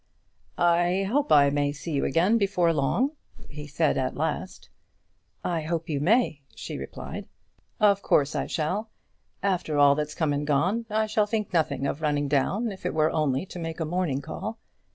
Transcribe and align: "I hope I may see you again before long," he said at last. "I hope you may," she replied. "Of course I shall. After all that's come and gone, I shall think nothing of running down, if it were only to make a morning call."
"I 0.57 1.03
hope 1.03 1.31
I 1.31 1.51
may 1.51 1.71
see 1.71 1.91
you 1.91 2.05
again 2.05 2.39
before 2.39 2.73
long," 2.73 3.11
he 3.49 3.67
said 3.67 3.99
at 3.99 4.17
last. 4.17 4.71
"I 5.43 5.61
hope 5.61 5.89
you 5.89 5.99
may," 5.99 6.41
she 6.55 6.75
replied. 6.79 7.27
"Of 7.79 8.01
course 8.01 8.35
I 8.35 8.47
shall. 8.47 8.89
After 9.43 9.77
all 9.77 9.93
that's 9.93 10.15
come 10.15 10.33
and 10.33 10.47
gone, 10.47 10.87
I 10.89 11.05
shall 11.05 11.27
think 11.27 11.53
nothing 11.53 11.85
of 11.85 12.01
running 12.01 12.27
down, 12.27 12.71
if 12.71 12.83
it 12.83 12.95
were 12.95 13.11
only 13.11 13.45
to 13.45 13.59
make 13.59 13.79
a 13.79 13.85
morning 13.85 14.21
call." 14.21 14.57